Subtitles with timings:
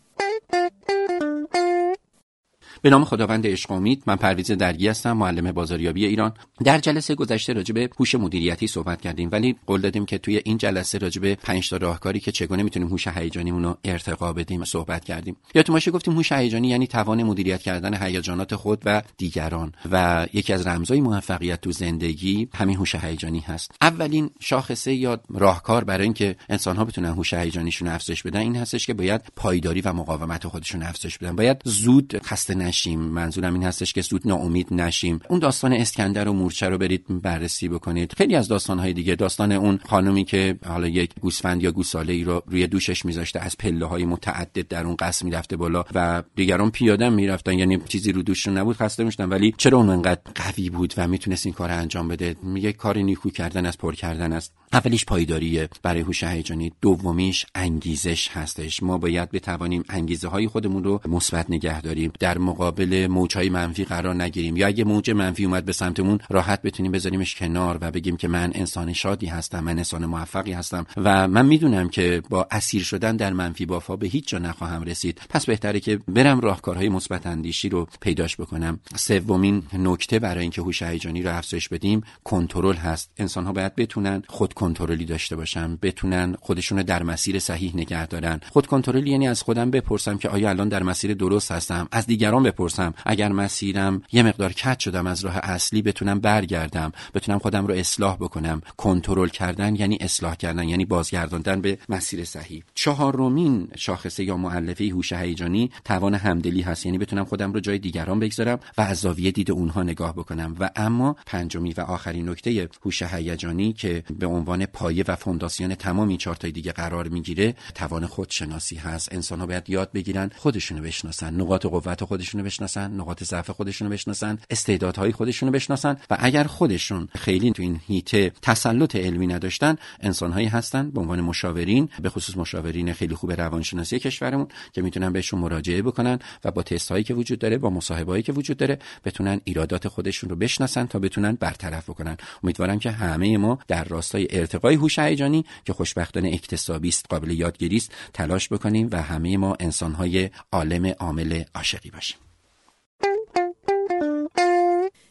[2.82, 6.32] به نام خداوند عشق امید من پرویز درگی هستم معلم بازاریابی ایران.
[6.64, 10.58] در جلسه گذشته راجع به هوش مدیریتی صحبت کردیم ولی قول دادیم که توی این
[10.58, 15.04] جلسه راجع به 5 تا راهکاری که چگونه می‌تونیم هوش هیجانیمون رو ارتقا بدیم صحبت
[15.04, 15.36] کردیم.
[15.54, 20.52] یادتون باشه گفتیم هوش هیجانی یعنی توان مدیریت کردن هیجانات خود و دیگران و یکی
[20.52, 23.70] از رمزهای موفقیت تو زندگی همین هوش هیجانی هست.
[23.80, 28.86] اولین شاخصه یا راهکار برای اینکه انسان ها بتونن هوش هیجانیشون افزایش بدن این هستش
[28.86, 31.36] که باید پایداری و مقاومت خودشون افزایش بدن.
[31.36, 33.00] باید زود خسته نشیم.
[33.00, 35.20] منظورم این هستش که زود ناامید نشیم.
[35.28, 38.12] اون داستان اسکندر و مورچه رو برید بررسی بکنید.
[38.16, 39.14] خیلی از داستانهای دیگه.
[39.14, 43.58] داستان اون خانومی که حالا یک گوسفند یا گوساله ای رو روی دوشش میذاشته از
[43.58, 47.58] پله های متعدد در اون قصر می‌رفته بالا و دیگران پیاده می‌رفتن.
[47.58, 49.28] یعنی چیزی رو دوششون نبود خسته می‌شدن.
[49.28, 53.30] ولی چرا اون انقدر قوی بود و می‌تونست این کار انجام بده؟ میگه کار نیکو
[53.30, 54.59] کردن از پر کردن است.
[54.72, 55.68] اولیش پایداریه.
[55.82, 58.82] برای هوش هیجانی دومیش انگیزش هستش.
[58.82, 62.12] ما باید بتوانیم انگیزه های خودمون رو مثبت نگه داریم.
[62.20, 64.56] در مقابل موجهای منفی قرار نگیریم.
[64.56, 68.50] یا اگه موج منفی اومد به سمتمون راحت بتونیم بذاریمش کنار و بگیم که من
[68.54, 70.86] انسان شادی هستم من انسان موفقی هستم.
[70.96, 75.20] و من می‌دونم که با اسیر شدن در منفی بافا به هیچ جا نخواهم رسید.
[75.28, 78.80] پس بهتره که برم راهکارهای مثبت اندیشی رو پیداش بکنم.
[78.96, 83.10] سومین نکته برای اینکه هوش هیجانی رو افزایش بدیم کنترل هست.
[83.18, 88.40] انسان ها باید بتونن خود کنترلی داشته باشن بتونن خودشون در مسیر صحیح نگه دارن.
[88.50, 92.42] خود کنترلی یعنی از خودم بپرسم که آیا الان در مسیر درست هستم؟ از دیگران
[92.42, 92.94] بپرسم.
[93.06, 98.16] اگر مسیرم یه مقدار کج شدم از راه اصلی بتونم برگردم بتونم خودم رو اصلاح
[98.16, 98.60] بکنم.
[98.76, 102.62] کنترل کردن یعنی اصلاح کردن یعنی بازگرداندن به مسیر صحیح.
[102.74, 106.86] چهارمین شاخصه یا مؤلفه هوش هیجانی توان همدلی هست.
[106.86, 110.56] یعنی بتونم خودم رو جای دیگران بگذارم و از زاویه دید اونها نگاه بکنم.
[110.60, 116.18] و اما پنجمی و آخرین نکته هوش هیجانی که به پایه و فونداسیون تمام این
[116.18, 117.54] چهار دیگه قرار می‌گیره.
[117.74, 119.12] توان خودشناسی هست.
[119.12, 121.34] انسان ها باید یاد بگیرن خودشونو بشناسن.
[121.34, 122.92] نقاط قوت خودشونو بشناسن.
[122.92, 124.38] نقاط ضعف خودشونو بشناسن.
[124.50, 125.96] استعدادهای خودشونو بشناسن.
[126.10, 131.88] و اگر خودشون خیلی تو این هیته تسلط علمی نداشتن انسانهایی هستن به عنوان مشاورین
[132.02, 136.90] به خصوص مشاورین خیلی خوب روانشناسی کشورمون که می‌تونن بهشون مراجعه بکنن و با تست
[136.90, 140.98] هایی که وجود داره با مصاحبه که وجود داره بتونن ایرادات خودشون رو بشناسن تا
[140.98, 142.16] بتونن برطرف بکنن.
[142.44, 147.76] امیدوارم که همه ما در راستای ارتقای هوش هیجانی که خوشبختانه اکتسابی است قابل یادگیری
[147.76, 147.92] است.
[148.12, 152.18] تلاش بکنیم و همه ما انسانهای عالم عامل عاشقی باشیم.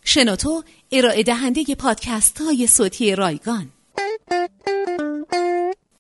[0.04, 3.70] شنوتو ارائه دهنده پادکست های صوتی رایگان.